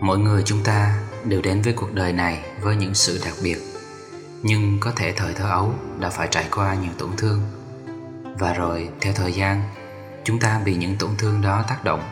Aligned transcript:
Mỗi 0.00 0.18
người 0.18 0.42
chúng 0.42 0.62
ta 0.64 0.98
đều 1.24 1.42
đến 1.42 1.62
với 1.62 1.72
cuộc 1.72 1.92
đời 1.92 2.12
này 2.12 2.44
với 2.60 2.76
những 2.76 2.94
sự 2.94 3.20
đặc 3.24 3.34
biệt. 3.42 3.58
Nhưng 4.42 4.78
có 4.80 4.92
thể 4.96 5.12
thời 5.12 5.34
thơ 5.34 5.50
ấu 5.50 5.74
đã 5.98 6.10
phải 6.10 6.28
trải 6.30 6.48
qua 6.50 6.74
nhiều 6.74 6.92
tổn 6.98 7.10
thương. 7.16 7.40
Và 8.38 8.52
rồi, 8.52 8.88
theo 9.00 9.12
thời 9.12 9.32
gian, 9.32 9.62
Chúng 10.24 10.38
ta 10.38 10.60
bị 10.64 10.74
những 10.74 10.96
tổn 10.96 11.10
thương 11.18 11.42
đó 11.42 11.64
tác 11.68 11.84
động 11.84 12.02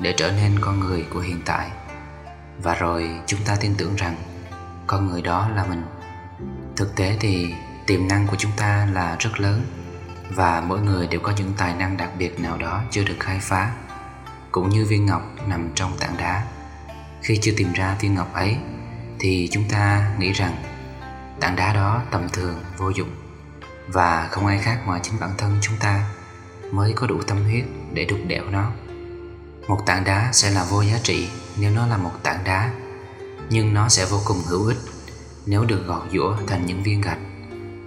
Để 0.00 0.14
trở 0.16 0.30
nên 0.30 0.58
con 0.60 0.80
người 0.80 1.06
của 1.14 1.20
hiện 1.20 1.40
tại. 1.44 1.70
Và 2.62 2.74
rồi, 2.74 3.10
chúng 3.26 3.40
ta 3.46 3.56
tin 3.60 3.74
tưởng 3.74 3.96
rằng 3.96 4.16
Con 4.86 5.06
người 5.06 5.22
đó 5.22 5.48
là 5.48 5.64
mình. 5.64 5.82
Thực 6.76 6.96
tế 6.96 7.16
thì, 7.20 7.54
tiềm 7.86 8.08
năng 8.08 8.26
của 8.26 8.36
chúng 8.38 8.52
ta 8.56 8.88
là 8.92 9.16
rất 9.18 9.40
lớn 9.40 9.62
Và 10.30 10.60
mỗi 10.66 10.80
người 10.80 11.06
đều 11.06 11.20
có 11.20 11.32
những 11.36 11.52
tài 11.56 11.74
năng 11.74 11.96
đặc 11.96 12.10
biệt 12.18 12.40
nào 12.40 12.58
đó 12.58 12.82
chưa 12.90 13.04
được 13.04 13.16
khai 13.20 13.38
phá, 13.42 13.72
Cũng 14.52 14.68
như 14.68 14.84
viên 14.84 15.06
ngọc 15.06 15.22
nằm 15.46 15.70
trong 15.74 15.92
tảng 15.98 16.16
đá 16.18 16.46
khi 17.26 17.38
chưa 17.42 17.52
tìm 17.56 17.72
ra 17.72 17.96
viên 18.00 18.14
ngọc 18.14 18.34
ấy 18.34 18.56
Thì 19.18 19.48
chúng 19.52 19.64
ta 19.68 20.12
nghĩ 20.18 20.32
rằng 20.32 20.56
Tảng 21.40 21.56
đá 21.56 21.74
đó 21.74 22.02
tầm 22.10 22.28
thường, 22.32 22.54
vô 22.78 22.90
dụng. 22.90 23.08
Và 23.88 24.28
không 24.30 24.46
ai 24.46 24.58
khác 24.58 24.80
ngoài 24.86 25.00
chính 25.02 25.20
bản 25.20 25.30
thân 25.38 25.58
chúng 25.62 25.76
ta 25.80 26.10
Mới 26.72 26.92
có 26.92 27.06
đủ 27.06 27.22
tâm 27.22 27.44
huyết 27.44 27.64
để 27.92 28.04
đục 28.04 28.18
đẽo 28.26 28.44
nó. 28.50 28.70
Một 29.68 29.78
tảng 29.86 30.04
đá 30.04 30.28
sẽ 30.32 30.50
là 30.50 30.64
vô 30.64 30.82
giá 30.82 30.98
trị 31.02 31.28
Nếu 31.56 31.70
nó 31.70 31.86
là 31.86 31.96
một 31.96 32.12
tảng 32.22 32.44
đá 32.44 32.70
Nhưng 33.50 33.74
nó 33.74 33.88
sẽ 33.88 34.04
vô 34.04 34.20
cùng 34.24 34.38
hữu 34.46 34.66
ích 34.66 34.78
Nếu 35.46 35.64
được 35.64 35.86
gọt 35.86 36.02
giũa 36.12 36.36
thành 36.46 36.66
những 36.66 36.82
viên 36.82 37.00
gạch 37.00 37.18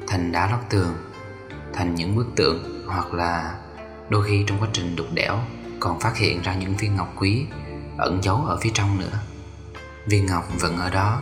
Thành 0.08 0.32
đá 0.32 0.52
lót 0.52 0.60
tường 0.70 0.94
Thành 1.74 1.96
những 1.96 2.16
bức 2.16 2.28
tượng 2.36 2.86
Hoặc 2.88 3.14
là 3.14 3.56
đôi 4.10 4.28
khi 4.28 4.44
trong 4.48 4.60
quá 4.60 4.68
trình 4.74 4.96
đục 4.96 5.08
đẽo 5.14 5.40
Còn 5.80 6.00
phát 6.00 6.18
hiện 6.18 6.42
ra 6.42 6.56
những 6.56 6.78
viên 6.78 6.96
ngọc 6.96 7.14
quý 7.18 7.46
ẩn 8.00 8.24
giấu 8.24 8.46
ở 8.46 8.58
phía 8.62 8.72
trong 8.74 9.00
nữa. 9.00 9.20
Viên 10.06 10.26
ngọc 10.26 10.48
vẫn 10.60 10.78
ở 10.78 10.90
đó, 10.90 11.22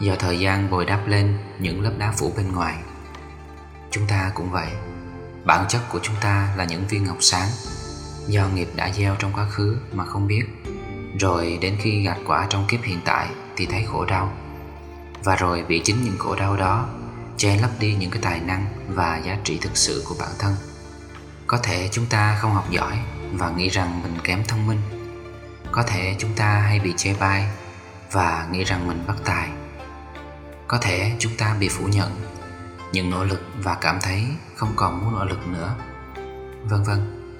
do 0.00 0.14
thời 0.18 0.38
gian 0.38 0.70
bồi 0.70 0.84
đắp 0.84 1.06
lên 1.06 1.38
những 1.58 1.80
lớp 1.80 1.92
đá 1.98 2.12
phủ 2.12 2.32
bên 2.36 2.52
ngoài. 2.52 2.78
Chúng 3.90 4.06
ta 4.06 4.30
cũng 4.34 4.50
vậy, 4.50 4.68
bản 5.44 5.64
chất 5.68 5.80
của 5.92 5.98
chúng 6.02 6.16
ta 6.20 6.54
là 6.56 6.64
những 6.64 6.86
viên 6.86 7.04
ngọc 7.04 7.16
sáng, 7.20 7.48
do 8.26 8.48
nghiệp 8.48 8.68
đã 8.74 8.92
gieo 8.92 9.16
trong 9.18 9.32
quá 9.32 9.46
khứ 9.50 9.76
mà 9.92 10.04
không 10.04 10.26
biết. 10.26 10.44
Rồi 11.20 11.58
đến 11.60 11.76
khi 11.80 12.02
gặt 12.02 12.18
quả 12.26 12.46
trong 12.50 12.66
kiếp 12.68 12.82
hiện 12.82 13.00
tại 13.04 13.28
thì 13.56 13.66
thấy 13.66 13.84
khổ 13.92 14.04
đau, 14.04 14.32
và 15.24 15.36
rồi 15.36 15.64
bị 15.68 15.80
chính 15.84 16.04
những 16.04 16.18
khổ 16.18 16.34
đau 16.34 16.56
đó 16.56 16.88
che 17.36 17.56
lấp 17.60 17.70
đi 17.78 17.94
những 17.94 18.10
cái 18.10 18.22
tài 18.22 18.40
năng 18.40 18.66
và 18.88 19.16
giá 19.16 19.38
trị 19.44 19.58
thực 19.62 19.76
sự 19.76 20.04
của 20.08 20.14
bản 20.18 20.30
thân. 20.38 20.54
Có 21.46 21.58
thể 21.62 21.88
chúng 21.92 22.06
ta 22.06 22.38
không 22.40 22.54
học 22.54 22.70
giỏi 22.70 22.98
và 23.32 23.50
nghĩ 23.50 23.68
rằng 23.68 24.02
mình 24.02 24.18
kém 24.24 24.44
thông 24.48 24.66
minh 24.66 24.80
có 25.74 25.82
thể 25.82 26.14
chúng 26.18 26.34
ta 26.36 26.46
hay 26.46 26.80
bị 26.80 26.94
chê 26.96 27.14
bai 27.14 27.46
và 28.12 28.46
nghĩ 28.50 28.64
rằng 28.64 28.88
mình 28.88 29.04
bất 29.06 29.14
tài. 29.24 29.48
Có 30.68 30.78
thể 30.78 31.12
chúng 31.18 31.36
ta 31.36 31.56
bị 31.60 31.68
phủ 31.68 31.86
nhận 31.86 32.10
những 32.92 33.10
nỗ 33.10 33.24
lực 33.24 33.42
và 33.58 33.74
cảm 33.74 33.98
thấy 34.02 34.26
không 34.56 34.72
còn 34.76 35.00
muốn 35.00 35.14
nỗ 35.14 35.24
lực 35.24 35.48
nữa. 35.48 35.74
Vân 36.64 36.84
vân. 36.84 37.30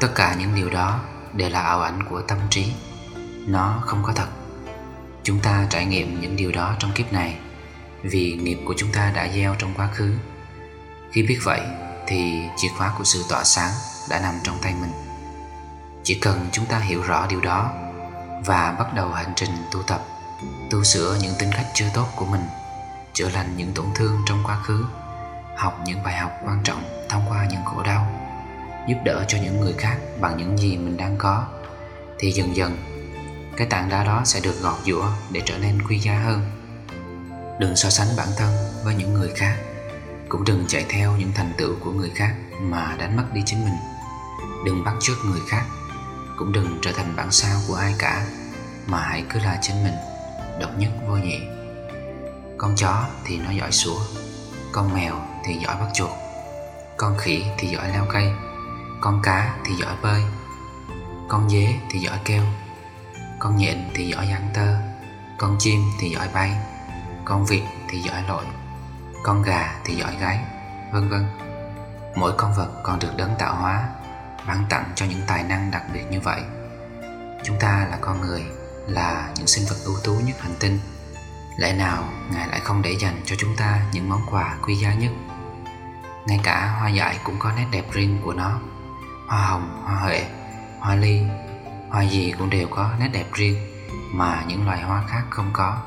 Tất 0.00 0.08
cả 0.14 0.34
những 0.38 0.54
điều 0.54 0.70
đó 0.70 1.00
đều 1.32 1.50
là 1.50 1.60
ảo 1.60 1.80
ảnh 1.80 2.04
của 2.10 2.22
tâm 2.22 2.38
trí. 2.50 2.72
Nó 3.46 3.82
không 3.86 4.02
có 4.02 4.12
thật. 4.12 4.28
Chúng 5.22 5.40
ta 5.40 5.66
trải 5.70 5.86
nghiệm 5.86 6.20
những 6.20 6.36
điều 6.36 6.52
đó 6.52 6.76
trong 6.78 6.92
kiếp 6.92 7.12
này 7.12 7.38
vì 8.02 8.38
nghiệp 8.42 8.58
của 8.66 8.74
chúng 8.76 8.92
ta 8.92 9.12
đã 9.14 9.28
gieo 9.28 9.54
trong 9.58 9.74
quá 9.76 9.88
khứ. 9.94 10.14
Khi 11.12 11.22
biết 11.22 11.38
vậy 11.44 11.60
thì 12.06 12.42
chìa 12.56 12.68
khóa 12.76 12.94
của 12.98 13.04
sự 13.04 13.24
tỏa 13.28 13.44
sáng 13.44 13.72
đã 14.10 14.20
nằm 14.20 14.34
trong 14.44 14.58
tay 14.62 14.74
mình 14.80 15.07
chỉ 16.08 16.14
cần 16.14 16.46
chúng 16.52 16.66
ta 16.66 16.78
hiểu 16.78 17.02
rõ 17.02 17.26
điều 17.26 17.40
đó 17.40 17.70
và 18.44 18.76
bắt 18.78 18.94
đầu 18.94 19.08
hành 19.08 19.32
trình 19.36 19.50
tu 19.72 19.82
tập, 19.82 20.00
tu 20.70 20.84
sửa 20.84 21.18
những 21.22 21.34
tính 21.38 21.50
cách 21.52 21.66
chưa 21.74 21.88
tốt 21.94 22.06
của 22.16 22.24
mình, 22.24 22.40
chữa 23.12 23.28
lành 23.28 23.54
những 23.56 23.72
tổn 23.74 23.86
thương 23.94 24.22
trong 24.26 24.42
quá 24.44 24.58
khứ, 24.62 24.84
học 25.56 25.80
những 25.84 26.02
bài 26.02 26.16
học 26.16 26.32
quan 26.44 26.60
trọng 26.64 26.82
thông 27.08 27.24
qua 27.28 27.46
những 27.50 27.64
khổ 27.64 27.82
đau, 27.82 28.06
giúp 28.88 28.96
đỡ 29.04 29.24
cho 29.28 29.38
những 29.42 29.60
người 29.60 29.72
khác 29.78 29.96
bằng 30.20 30.36
những 30.36 30.58
gì 30.58 30.76
mình 30.76 30.96
đang 30.96 31.16
có, 31.18 31.46
thì 32.18 32.32
dần 32.32 32.56
dần, 32.56 32.76
cái 33.56 33.66
tảng 33.66 33.88
đá 33.88 34.04
đó 34.04 34.22
sẽ 34.24 34.40
được 34.40 34.60
gọt 34.62 34.76
giũa 34.86 35.06
để 35.30 35.42
trở 35.44 35.58
nên 35.58 35.82
quý 35.88 35.98
giá 35.98 36.18
hơn. 36.24 36.40
Đừng 37.60 37.76
so 37.76 37.90
sánh 37.90 38.08
bản 38.16 38.28
thân 38.36 38.54
với 38.84 38.94
những 38.94 39.14
người 39.14 39.30
khác, 39.36 39.56
cũng 40.28 40.44
đừng 40.44 40.64
chạy 40.68 40.84
theo 40.88 41.16
những 41.16 41.32
thành 41.34 41.52
tựu 41.58 41.74
của 41.80 41.90
người 41.90 42.10
khác 42.14 42.34
mà 42.60 42.96
đánh 42.98 43.16
mất 43.16 43.24
đi 43.32 43.42
chính 43.46 43.64
mình. 43.64 43.76
Đừng 44.64 44.84
bắt 44.84 44.94
chước 45.00 45.16
người 45.24 45.40
khác 45.48 45.64
cũng 46.38 46.52
đừng 46.52 46.78
trở 46.82 46.92
thành 46.92 47.16
bản 47.16 47.30
sao 47.30 47.58
của 47.68 47.74
ai 47.74 47.94
cả, 47.98 48.26
mà 48.86 48.98
hãy 48.98 49.24
cứ 49.30 49.38
là 49.38 49.58
chính 49.62 49.84
mình, 49.84 49.94
độc 50.60 50.70
nhất 50.78 50.90
vô 51.08 51.16
nhị. 51.16 51.40
Con 52.58 52.74
chó 52.76 53.04
thì 53.24 53.38
nó 53.38 53.50
giỏi 53.50 53.72
sủa, 53.72 54.00
con 54.72 54.94
mèo 54.94 55.14
thì 55.44 55.54
giỏi 55.54 55.76
bắt 55.76 55.88
chuột, 55.94 56.10
con 56.96 57.18
khỉ 57.18 57.44
thì 57.58 57.68
giỏi 57.68 57.88
leo 57.88 58.06
cây, 58.12 58.32
con 59.00 59.20
cá 59.22 59.56
thì 59.64 59.74
giỏi 59.74 59.96
bơi, 60.02 60.22
con 61.28 61.50
dế 61.50 61.74
thì 61.90 61.98
giỏi 61.98 62.18
kêu, 62.24 62.42
con 63.38 63.56
nhện 63.56 63.90
thì 63.94 64.08
giỏi 64.08 64.28
giăng 64.28 64.48
tơ, 64.54 64.74
con 65.38 65.56
chim 65.58 65.80
thì 66.00 66.10
giỏi 66.10 66.28
bay, 66.34 66.52
con 67.24 67.44
vịt 67.46 67.62
thì 67.88 67.98
giỏi 67.98 68.22
lội, 68.28 68.44
con 69.24 69.42
gà 69.42 69.74
thì 69.84 69.94
giỏi 69.94 70.16
gáy 70.20 70.38
vân 70.92 71.08
vân. 71.08 71.26
Mỗi 72.16 72.32
con 72.36 72.54
vật 72.54 72.68
còn 72.82 72.98
được 72.98 73.16
đấng 73.16 73.34
tạo 73.38 73.54
hóa 73.54 73.88
ban 74.48 74.66
tặng 74.68 74.84
cho 74.94 75.06
những 75.06 75.22
tài 75.26 75.42
năng 75.42 75.70
đặc 75.70 75.82
biệt 75.92 76.04
như 76.10 76.20
vậy. 76.20 76.42
Chúng 77.44 77.58
ta 77.60 77.86
là 77.90 77.98
con 78.00 78.20
người, 78.20 78.44
là 78.86 79.28
những 79.36 79.46
sinh 79.46 79.64
vật 79.68 79.76
ưu 79.84 79.96
tú 80.04 80.14
nhất 80.14 80.36
hành 80.40 80.54
tinh. 80.60 80.78
Lẽ 81.58 81.72
nào 81.72 82.08
ngài 82.32 82.48
lại 82.48 82.60
không 82.60 82.82
để 82.82 82.96
dành 83.00 83.20
cho 83.24 83.36
chúng 83.38 83.56
ta 83.56 83.80
những 83.92 84.08
món 84.08 84.20
quà 84.30 84.56
quý 84.66 84.74
giá 84.74 84.94
nhất? 84.94 85.12
Ngay 86.26 86.40
cả 86.42 86.76
hoa 86.78 86.88
dại 86.88 87.18
cũng 87.24 87.38
có 87.38 87.52
nét 87.56 87.66
đẹp 87.70 87.84
riêng 87.92 88.20
của 88.24 88.32
nó. 88.32 88.60
Hoa 89.28 89.46
hồng, 89.46 89.82
hoa 89.84 89.96
huệ, 89.96 90.26
hoa 90.80 90.94
ly, 90.94 91.22
hoa 91.90 92.02
gì 92.02 92.34
cũng 92.38 92.50
đều 92.50 92.68
có 92.70 92.90
nét 93.00 93.08
đẹp 93.12 93.26
riêng 93.32 93.56
mà 94.12 94.44
những 94.46 94.66
loài 94.66 94.82
hoa 94.82 95.04
khác 95.08 95.22
không 95.30 95.50
có. 95.52 95.82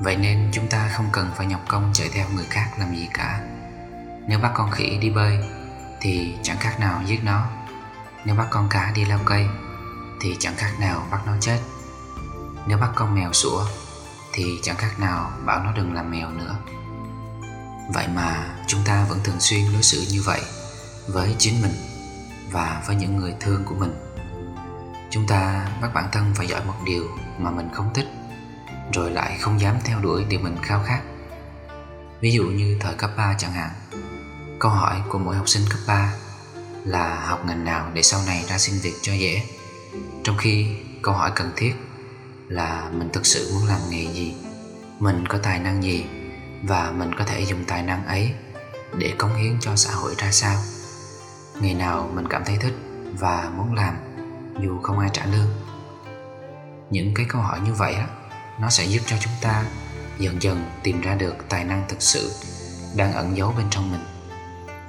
Vậy 0.00 0.16
nên 0.16 0.50
chúng 0.52 0.68
ta 0.68 0.90
không 0.92 1.08
cần 1.12 1.30
phải 1.36 1.46
nhọc 1.46 1.60
công 1.68 1.90
chạy 1.92 2.08
theo 2.14 2.26
người 2.34 2.46
khác 2.50 2.70
làm 2.78 2.94
gì 2.94 3.08
cả. 3.14 3.40
Nếu 4.28 4.38
bắt 4.38 4.50
con 4.54 4.70
khỉ 4.70 4.98
đi 5.00 5.10
bơi, 5.10 5.38
thì 6.00 6.36
chẳng 6.42 6.56
khác 6.60 6.80
nào 6.80 7.02
giết 7.06 7.24
nó 7.24 7.46
nếu 8.26 8.34
bắt 8.34 8.46
con 8.50 8.68
cá 8.68 8.92
đi 8.94 9.04
leo 9.04 9.18
cây, 9.24 9.46
Thì 10.20 10.36
chẳng 10.38 10.56
khác 10.56 10.72
nào 10.80 11.06
bắt 11.10 11.26
nó 11.26 11.32
chết. 11.40 11.60
Nếu 12.66 12.78
bắt 12.78 12.90
con 12.94 13.14
mèo 13.14 13.32
sủa, 13.32 13.66
Thì 14.32 14.60
chẳng 14.62 14.76
khác 14.76 14.98
nào 14.98 15.32
bảo 15.44 15.64
nó 15.64 15.72
đừng 15.72 15.94
làm 15.94 16.10
mèo 16.10 16.30
nữa. 16.30 16.56
Vậy 17.94 18.08
mà 18.14 18.56
chúng 18.66 18.80
ta 18.84 19.06
vẫn 19.08 19.18
thường 19.24 19.40
xuyên 19.40 19.72
đối 19.72 19.82
xử 19.82 20.06
như 20.10 20.22
vậy 20.22 20.40
Với 21.06 21.34
chính 21.38 21.62
mình 21.62 21.72
Và 22.50 22.82
với 22.86 22.96
những 22.96 23.16
người 23.16 23.34
thương 23.40 23.64
của 23.64 23.74
mình. 23.74 23.94
Chúng 25.10 25.26
ta 25.26 25.68
bắt 25.82 25.94
bản 25.94 26.08
thân 26.12 26.34
phải 26.34 26.46
giỏi 26.46 26.64
một 26.64 26.74
điều 26.84 27.04
mà 27.38 27.50
mình 27.50 27.68
không 27.74 27.94
thích, 27.94 28.06
Rồi 28.92 29.10
lại 29.10 29.38
không 29.40 29.60
dám 29.60 29.76
theo 29.84 30.00
đuổi 30.00 30.24
điều 30.24 30.40
mình 30.40 30.56
khao 30.62 30.82
khát. 30.86 31.00
Ví 32.20 32.32
dụ 32.32 32.44
như 32.44 32.76
thời 32.80 32.94
cấp 32.94 33.10
3 33.16 33.34
chẳng 33.38 33.52
hạn, 33.52 33.70
Câu 34.60 34.70
hỏi 34.70 35.02
của 35.08 35.18
mỗi 35.18 35.36
học 35.36 35.48
sinh 35.48 35.62
cấp 35.70 35.78
3 35.86 36.12
là 36.86 37.26
học 37.26 37.46
ngành 37.46 37.64
nào 37.64 37.90
để 37.94 38.02
sau 38.02 38.20
này 38.26 38.44
ra 38.48 38.58
xin 38.58 38.74
việc 38.82 38.94
cho 39.02 39.12
dễ? 39.12 39.42
Trong 40.24 40.36
khi 40.38 40.66
câu 41.02 41.14
hỏi 41.14 41.30
cần 41.34 41.50
thiết 41.56 41.74
là 42.48 42.90
mình 42.92 43.08
thực 43.12 43.26
sự 43.26 43.50
muốn 43.54 43.66
làm 43.66 43.80
nghề 43.90 44.12
gì? 44.12 44.34
Mình 44.98 45.26
có 45.28 45.38
tài 45.42 45.58
năng 45.58 45.82
gì? 45.82 46.04
Và 46.62 46.90
mình 46.90 47.10
có 47.18 47.24
thể 47.24 47.40
dùng 47.40 47.64
tài 47.64 47.82
năng 47.82 48.06
ấy 48.06 48.32
để 48.98 49.14
cống 49.18 49.36
hiến 49.36 49.56
cho 49.60 49.76
xã 49.76 49.92
hội 49.92 50.14
ra 50.18 50.30
sao? 50.32 50.62
Nghề 51.60 51.74
nào 51.74 52.10
mình 52.14 52.28
cảm 52.30 52.44
thấy 52.44 52.56
thích 52.56 52.74
và 53.18 53.50
muốn 53.56 53.74
làm, 53.74 53.96
dù 54.60 54.80
không 54.82 54.98
ai 54.98 55.10
trả 55.12 55.26
lương? 55.26 55.48
Những 56.90 57.14
cái 57.14 57.26
câu 57.28 57.42
hỏi 57.42 57.60
như 57.60 57.72
vậy 57.72 57.94
á, 57.94 58.06
nó 58.60 58.70
sẽ 58.70 58.84
giúp 58.84 59.00
cho 59.06 59.16
chúng 59.20 59.32
ta 59.42 59.64
dần 60.18 60.42
dần 60.42 60.64
tìm 60.82 61.00
ra 61.00 61.14
được 61.14 61.34
tài 61.48 61.64
năng 61.64 61.84
thực 61.88 62.02
sự 62.02 62.32
đang 62.96 63.12
ẩn 63.12 63.36
giấu 63.36 63.54
bên 63.58 63.66
trong 63.70 63.92
mình. 63.92 64.04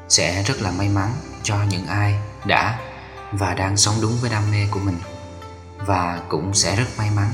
Sẽ 0.09 0.43
rất 0.43 0.61
là 0.61 0.71
may 0.71 0.89
mắn 0.89 1.11
cho 1.47 1.63
những 1.69 1.87
ai 1.87 2.19
đã 2.45 2.79
và 3.31 3.53
đang 3.53 3.77
sống 3.77 3.95
đúng 4.01 4.17
với 4.21 4.29
đam 4.29 4.51
mê 4.51 4.67
của 4.71 4.79
mình. 4.79 4.97
Và 5.77 6.21
cũng 6.29 6.53
sẽ 6.53 6.75
rất 6.75 6.85
may 6.97 7.09
mắn 7.15 7.31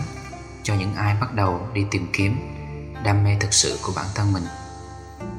cho 0.63 0.75
những 0.75 0.95
ai 0.95 1.15
bắt 1.21 1.33
đầu 1.33 1.67
đi 1.73 1.85
tìm 1.91 2.09
kiếm 2.13 2.37
đam 3.03 3.23
mê 3.23 3.37
thực 3.39 3.53
sự 3.53 3.79
của 3.81 3.93
bản 3.95 4.05
thân 4.15 4.33
mình. 4.33 4.43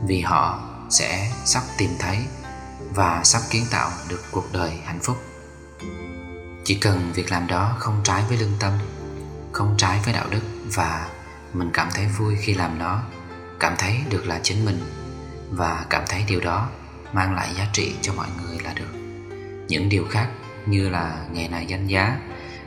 Vì 0.06 0.21
họ 0.21 0.61
sẽ 0.91 1.31
sắp 1.44 1.62
tìm 1.79 1.91
thấy 1.99 2.19
và 2.94 3.25
sắp 3.25 3.43
kiến 3.50 3.65
tạo 3.71 3.91
được 4.09 4.23
cuộc 4.31 4.53
đời 4.53 4.79
hạnh 4.85 5.00
phúc. 5.03 5.17
Chỉ 6.65 6.75
cần 6.75 7.12
việc 7.12 7.31
làm 7.31 7.47
đó 7.47 7.77
không 7.79 8.00
trái 8.05 8.23
với 8.29 8.37
lương 8.37 8.56
tâm, 8.61 8.73
không 9.53 9.75
trái 9.79 10.00
với 10.05 10.15
đạo 10.15 10.27
đức 10.31 10.43
và 10.75 11.09
mình 11.53 11.70
cảm 11.73 11.88
thấy 11.94 12.06
vui 12.06 12.37
khi 12.41 12.55
làm 12.55 12.79
nó, 12.79 13.03
cảm 13.61 13.75
thấy 13.79 14.00
được 14.11 14.27
là 14.27 14.41
chính 14.43 14.65
mình 14.65 14.93
và 15.50 15.85
cảm 15.91 16.03
thấy 16.09 16.25
điều 16.29 16.41
đó 16.41 16.69
mang 17.15 17.35
lại 17.35 17.49
giá 17.57 17.67
trị 17.73 17.95
cho 18.03 18.13
mọi 18.13 18.29
người 18.43 18.59
là 18.65 18.73
được. 18.75 18.99
Những 19.69 19.89
điều 19.89 20.07
khác 20.11 20.29
như 20.67 20.89
là 20.89 21.25
nghề 21.33 21.49
này 21.49 21.67
danh 21.67 21.87
giá, 21.87 22.19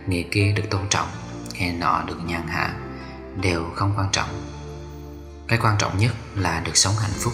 nghề 0.07 0.23
kia 0.31 0.53
được 0.55 0.63
tôn 0.69 0.81
trọng, 0.89 1.07
nghề 1.53 1.71
nọ 1.71 2.03
được 2.07 2.19
nhàn 2.25 2.47
hạ 2.47 2.73
đều 3.41 3.65
không 3.75 3.93
quan 3.97 4.09
trọng. 4.11 4.29
Cái 5.47 5.59
quan 5.61 5.75
trọng 5.79 5.97
nhất 5.97 6.11
là 6.35 6.59
được 6.59 6.77
sống 6.77 6.93
hạnh 7.01 7.17
phúc. 7.19 7.33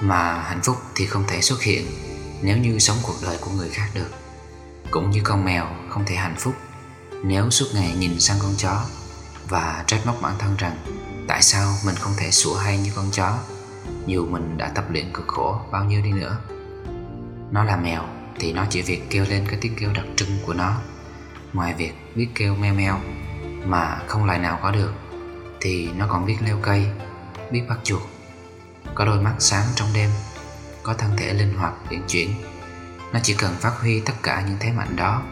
Mà 0.00 0.42
hạnh 0.42 0.60
phúc 0.62 0.76
thì 0.94 1.06
không 1.06 1.24
thể 1.28 1.40
xuất 1.40 1.62
hiện 1.62 1.86
nếu 2.42 2.56
như 2.56 2.78
sống 2.78 2.96
cuộc 3.02 3.16
đời 3.22 3.38
của 3.40 3.50
người 3.50 3.68
khác 3.68 3.88
được. 3.94 4.10
Cũng 4.90 5.10
như 5.10 5.20
con 5.24 5.44
mèo 5.44 5.66
không 5.88 6.04
thể 6.06 6.14
hạnh 6.14 6.36
phúc 6.38 6.54
nếu 7.24 7.50
suốt 7.50 7.66
ngày 7.74 7.94
nhìn 7.98 8.20
sang 8.20 8.38
con 8.42 8.54
chó 8.58 8.84
và 9.48 9.84
trách 9.86 10.06
móc 10.06 10.22
bản 10.22 10.34
thân 10.38 10.56
rằng 10.56 10.76
tại 11.28 11.42
sao 11.42 11.74
mình 11.86 11.94
không 11.94 12.12
thể 12.16 12.30
sủa 12.30 12.56
hay 12.56 12.78
như 12.78 12.90
con 12.96 13.10
chó 13.12 13.38
dù 14.06 14.26
mình 14.26 14.56
đã 14.56 14.68
tập 14.74 14.84
luyện 14.90 15.12
cực 15.12 15.28
khổ 15.28 15.60
bao 15.70 15.84
nhiêu 15.84 16.02
đi 16.02 16.12
nữa, 16.12 16.36
nó 17.50 17.64
là 17.64 17.76
mèo 17.76 18.02
thì 18.38 18.52
nó 18.52 18.66
chỉ 18.70 18.82
việc 18.82 19.10
kêu 19.10 19.24
lên 19.28 19.46
cái 19.48 19.58
tiếng 19.60 19.74
kêu 19.80 19.90
đặc 19.94 20.04
trưng 20.16 20.28
của 20.46 20.54
nó. 20.54 20.74
Ngoài 21.52 21.74
việc 21.74 21.92
biết 22.14 22.28
kêu 22.34 22.54
meo 22.54 22.74
meo 22.74 23.00
mà 23.64 23.98
không 24.06 24.24
loài 24.24 24.38
nào 24.38 24.58
có 24.62 24.70
được, 24.70 24.92
thì 25.60 25.92
nó 25.92 26.06
còn 26.08 26.26
biết 26.26 26.36
leo 26.44 26.58
cây, 26.62 26.86
biết 27.50 27.62
bắt 27.68 27.78
chuột, 27.84 28.02
có 28.94 29.04
đôi 29.04 29.20
mắt 29.20 29.34
sáng 29.38 29.66
trong 29.74 29.88
đêm, 29.94 30.10
có 30.82 30.94
thân 30.94 31.10
thể 31.16 31.34
linh 31.34 31.54
hoạt 31.54 31.74
uyển 31.90 32.00
chuyển. 32.08 32.30
Nó 33.12 33.20
chỉ 33.22 33.34
cần 33.34 33.54
phát 33.60 33.72
huy 33.80 34.00
tất 34.00 34.12
cả 34.22 34.44
những 34.48 34.56
thế 34.60 34.72
mạnh 34.72 34.96
đó 34.96 35.22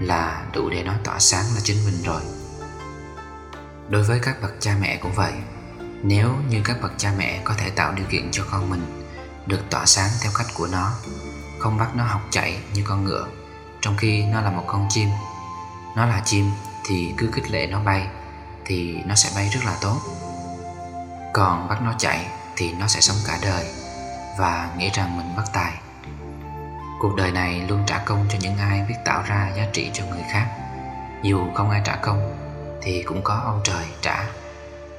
là 0.00 0.46
đủ 0.54 0.70
để 0.70 0.82
nó 0.82 0.94
tỏa 1.04 1.18
sáng 1.18 1.44
là 1.54 1.60
chính 1.62 1.76
mình 1.86 2.02
rồi. 2.04 2.22
Đối 3.88 4.02
với 4.02 4.20
các 4.22 4.42
bậc 4.42 4.52
cha 4.60 4.76
mẹ 4.80 4.96
cũng 4.96 5.12
vậy 5.12 5.32
nếu 6.02 6.34
như 6.48 6.60
các 6.64 6.82
bậc 6.82 6.92
cha 6.96 7.12
mẹ 7.18 7.40
có 7.44 7.54
thể 7.58 7.70
tạo 7.70 7.92
điều 7.92 8.06
kiện 8.06 8.28
cho 8.32 8.44
con 8.50 8.70
mình 8.70 9.04
được 9.46 9.70
tỏa 9.70 9.86
sáng 9.86 10.10
theo 10.22 10.32
cách 10.38 10.46
của 10.54 10.66
nó, 10.66 10.92
không 11.58 11.78
bắt 11.78 11.96
nó 11.96 12.04
học 12.04 12.20
chạy 12.30 12.58
như 12.74 12.82
con 12.86 13.04
ngựa, 13.04 13.26
trong 13.80 13.96
khi 13.96 14.24
nó 14.24 14.40
là 14.40 14.50
một 14.50 14.64
con 14.66 14.86
chim, 14.90 15.08
nó 15.96 16.06
là 16.06 16.22
chim 16.24 16.50
thì 16.86 17.14
cứ 17.16 17.30
khích 17.32 17.50
lệ 17.50 17.66
nó 17.66 17.80
bay 17.80 18.06
thì 18.64 18.96
nó 19.06 19.14
sẽ 19.14 19.30
bay 19.34 19.48
rất 19.48 19.60
là 19.64 19.76
tốt. 19.80 20.00
Còn 21.34 21.68
bắt 21.68 21.82
nó 21.82 21.94
chạy 21.98 22.26
thì 22.56 22.72
nó 22.72 22.86
sẽ 22.86 23.00
sống 23.00 23.16
cả 23.26 23.38
đời 23.42 23.66
và 24.38 24.70
nghĩ 24.76 24.90
rằng 24.94 25.16
mình 25.16 25.36
bất 25.36 25.44
tài. 25.52 25.72
Cuộc 27.00 27.16
đời 27.16 27.32
này 27.32 27.60
luôn 27.68 27.84
trả 27.86 27.98
công 27.98 28.26
cho 28.28 28.38
những 28.40 28.58
ai 28.58 28.84
biết 28.88 28.94
tạo 29.04 29.22
ra 29.22 29.50
giá 29.56 29.66
trị 29.72 29.90
cho 29.92 30.04
người 30.06 30.22
khác. 30.32 30.48
Dù 31.22 31.52
không 31.54 31.70
ai 31.70 31.82
trả 31.84 31.96
công 31.96 32.38
thì 32.82 33.02
cũng 33.02 33.22
có 33.22 33.34
ông 33.44 33.60
trời 33.64 33.84
trả 34.02 34.24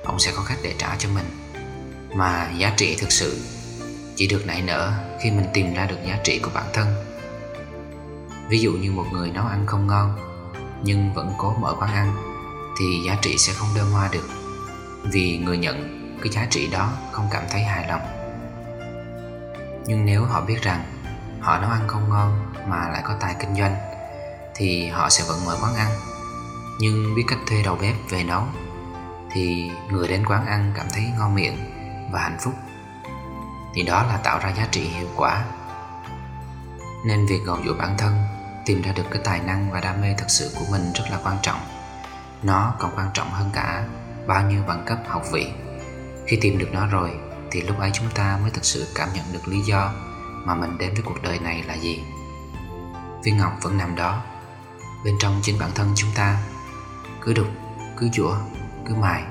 ông 0.03 0.19
sẽ 0.19 0.31
có 0.35 0.43
cách 0.47 0.57
để 0.63 0.75
trả 0.77 0.95
cho 0.95 1.09
mình. 1.09 1.25
Mà 2.13 2.51
giá 2.57 2.73
trị 2.77 2.95
thực 2.99 3.11
sự 3.11 3.41
chỉ 4.15 4.27
được 4.27 4.45
nảy 4.45 4.61
nở 4.61 4.93
khi 5.21 5.31
mình 5.31 5.45
tìm 5.53 5.73
ra 5.73 5.85
được 5.85 5.97
giá 6.07 6.19
trị 6.23 6.39
của 6.39 6.51
bản 6.53 6.65
thân. 6.73 6.87
Ví 8.49 8.59
dụ 8.59 8.71
như 8.71 8.91
một 8.91 9.05
người 9.11 9.31
nấu 9.31 9.45
ăn 9.45 9.65
không 9.65 9.87
ngon, 9.87 10.17
nhưng 10.83 11.13
vẫn 11.13 11.33
cố 11.37 11.53
mở 11.59 11.75
quán 11.79 11.93
ăn, 11.93 12.15
thì 12.79 12.85
giá 13.05 13.17
trị 13.21 13.37
sẽ 13.37 13.53
không 13.53 13.67
đơm 13.75 13.91
hoa 13.91 14.09
được, 14.11 14.29
vì 15.03 15.37
người 15.37 15.57
nhận 15.57 15.99
cái 16.21 16.31
giá 16.31 16.47
trị 16.49 16.67
đó 16.67 16.91
không 17.11 17.27
cảm 17.31 17.43
thấy 17.51 17.61
hài 17.61 17.87
lòng. 17.87 18.01
Nhưng 19.85 20.05
nếu 20.05 20.25
họ 20.25 20.41
biết 20.41 20.61
rằng 20.61 20.83
họ 21.39 21.59
nấu 21.59 21.69
ăn 21.69 21.87
không 21.87 22.09
ngon 22.09 22.53
mà 22.67 22.89
lại 22.89 23.01
có 23.05 23.15
tài 23.19 23.35
kinh 23.39 23.55
doanh, 23.55 23.75
thì 24.55 24.87
họ 24.87 25.09
sẽ 25.09 25.23
vẫn 25.27 25.45
mở 25.45 25.57
quán 25.61 25.75
ăn. 25.75 25.91
Nhưng 26.79 27.15
biết 27.15 27.23
cách 27.27 27.39
thuê 27.47 27.63
đầu 27.63 27.77
bếp 27.81 27.95
về 28.09 28.23
nấu 28.23 28.43
thì 29.31 29.71
người 29.91 30.07
đến 30.07 30.25
quán 30.25 30.45
ăn 30.45 30.71
cảm 30.75 30.85
thấy 30.93 31.03
ngon 31.17 31.35
miệng 31.35 31.57
và 32.11 32.19
hạnh 32.19 32.37
phúc. 32.39 32.53
Thì 33.73 33.83
đó 33.83 34.03
là 34.03 34.17
tạo 34.17 34.39
ra 34.39 34.49
giá 34.49 34.67
trị 34.71 34.81
hiệu 34.81 35.07
quả. 35.15 35.45
Nên 37.05 37.25
việc 37.25 37.39
gọn 37.45 37.63
dụ 37.65 37.73
bản 37.73 37.97
thân, 37.97 38.23
tìm 38.65 38.81
ra 38.81 38.91
được 38.91 39.05
cái 39.11 39.21
tài 39.23 39.39
năng 39.39 39.71
và 39.71 39.79
đam 39.79 40.01
mê 40.01 40.15
thực 40.17 40.29
sự 40.29 40.51
của 40.59 40.65
mình 40.71 40.91
rất 40.93 41.03
là 41.11 41.19
quan 41.23 41.37
trọng. 41.41 41.59
Nó 42.43 42.73
còn 42.79 42.91
quan 42.95 43.07
trọng 43.13 43.31
hơn 43.31 43.49
cả 43.53 43.83
bao 44.27 44.49
nhiêu 44.49 44.63
bằng 44.67 44.83
cấp 44.85 44.97
học 45.07 45.23
vị. 45.31 45.51
Khi 46.27 46.37
tìm 46.41 46.57
được 46.57 46.69
nó 46.71 46.87
rồi, 46.87 47.11
thì 47.51 47.61
lúc 47.61 47.79
ấy 47.79 47.89
chúng 47.93 48.09
ta 48.13 48.39
mới 48.41 48.51
thực 48.51 48.65
sự 48.65 48.87
cảm 48.95 49.09
nhận 49.13 49.25
được 49.33 49.47
lý 49.47 49.61
do 49.61 49.91
mà 50.45 50.55
mình 50.55 50.77
đến 50.77 50.93
với 50.93 51.01
cuộc 51.05 51.21
đời 51.23 51.39
này 51.39 51.63
là 51.63 51.73
gì. 51.73 52.03
Viên 53.23 53.37
ngọc 53.37 53.53
vẫn 53.61 53.77
nằm 53.77 53.95
đó, 53.95 54.21
bên 55.05 55.15
trong 55.19 55.39
chính 55.41 55.59
bản 55.59 55.71
thân 55.75 55.91
chúng 55.95 56.09
ta. 56.15 56.37
Cứ 57.21 57.33
đục, 57.33 57.47
cứ 57.97 58.09
dũa 58.13 58.35
cứ 58.89 58.95
mài 58.95 59.23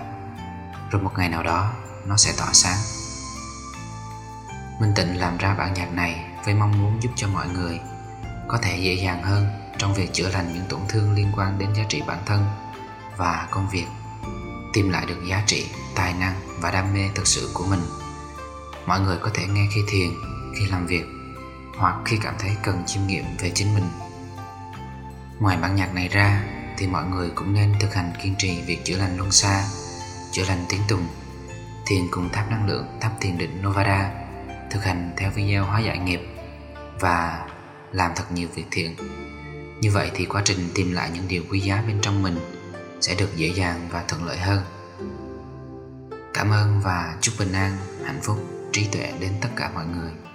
rồi 0.91 1.03
một 1.03 1.11
ngày 1.17 1.29
nào 1.29 1.43
đó 1.43 1.73
nó 2.07 2.17
sẽ 2.17 2.33
tỏa 2.39 2.53
sáng. 2.53 2.79
Minh 4.81 4.93
tịnh 4.97 5.21
làm 5.21 5.37
ra 5.37 5.55
bản 5.55 5.75
nhạc 5.75 5.93
này 5.93 6.25
với 6.45 6.55
mong 6.55 6.83
muốn 6.83 7.03
giúp 7.03 7.11
cho 7.17 7.29
mọi 7.29 7.49
người 7.49 7.81
có 8.49 8.59
thể 8.63 8.79
dễ 8.79 8.95
dàng 8.95 9.23
hơn 9.23 9.47
trong 9.79 9.95
việc 9.95 10.13
chữa 10.13 10.29
lành 10.29 10.53
những 10.55 10.65
tổn 10.69 10.81
thương 10.89 11.15
liên 11.15 11.33
quan 11.37 11.59
đến 11.59 11.75
giá 11.75 11.85
trị 11.89 12.03
bản 12.07 12.19
thân 12.27 12.45
và 13.17 13.49
công 13.51 13.69
việc, 13.71 13.87
tìm 14.73 14.91
lại 14.91 15.07
được 15.07 15.25
giá 15.27 15.43
trị, 15.47 15.67
tài 15.95 16.15
năng 16.15 16.35
và 16.61 16.71
đam 16.71 16.95
mê 16.95 17.09
thực 17.15 17.27
sự 17.27 17.51
của 17.55 17.65
mình. 17.71 17.83
Mọi 18.87 19.01
người 19.01 19.17
có 19.21 19.31
thể 19.35 19.47
nghe 19.47 19.67
khi 19.75 19.81
thiền, 19.89 20.11
khi 20.59 20.67
làm 20.67 20.87
việc, 20.87 21.05
hoặc 21.79 21.95
khi 22.05 22.19
cảm 22.23 22.35
thấy 22.39 22.57
cần 22.63 22.83
chiêm 22.87 23.07
nghiệm 23.07 23.25
về 23.39 23.53
chính 23.55 23.75
mình. 23.75 23.89
Ngoài 25.41 25.57
bản 25.57 25.77
nhạc 25.77 25.95
này 25.95 26.09
ra 26.09 26.43
thì 26.79 26.87
mọi 26.87 27.05
người 27.07 27.31
cũng 27.35 27.55
nên 27.55 27.75
thực 27.81 27.95
hành 27.95 28.13
kiên 28.23 28.35
trì 28.39 28.61
việc 28.63 28.85
chữa 28.85 28.97
lành 28.97 29.17
luân 29.17 29.31
xa, 29.31 29.65
chữa 30.33 30.45
lành 30.49 30.65
tiếng 30.69 30.81
tùng, 30.89 31.07
thiền 31.87 32.03
cùng 32.11 32.29
tháp 32.33 32.51
năng 32.51 32.67
lượng, 32.67 32.87
tháp 33.01 33.13
thiền 33.21 33.39
định 33.39 33.63
Novada, 33.63 34.11
thực 34.71 34.85
hành 34.85 35.13
theo 35.17 35.31
video 35.31 35.65
hóa 35.65 35.81
giải 35.81 35.99
nghiệp 35.99 36.21
và 37.01 37.47
làm 37.93 38.13
thật 38.17 38.25
nhiều 38.33 38.49
việc 38.55 38.67
thiện. 38.71 38.97
Như 39.81 39.91
vậy 39.91 40.11
thì 40.15 40.25
quá 40.25 40.43
trình 40.45 40.69
tìm 40.75 40.93
lại 40.93 41.11
những 41.15 41.29
điều 41.29 41.43
quý 41.51 41.61
giá 41.61 41.83
bên 41.87 41.99
trong 42.03 42.23
mình 42.23 42.39
sẽ 43.01 43.15
được 43.15 43.37
dễ 43.37 43.49
dàng 43.49 43.89
và 43.91 44.05
thuận 44.09 44.25
lợi 44.25 44.39
hơn. 44.39 44.63
Cảm 46.35 46.51
ơn 46.51 46.81
và 46.85 47.17
chúc 47.21 47.35
bình 47.39 47.53
an, 47.53 47.77
hạnh 48.05 48.21
phúc, 48.23 48.39
trí 48.73 48.87
tuệ 48.93 49.13
đến 49.21 49.33
tất 49.41 49.49
cả 49.57 49.71
mọi 49.75 49.87
người. 49.87 50.28